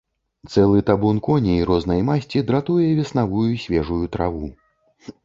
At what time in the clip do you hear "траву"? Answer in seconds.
4.17-4.45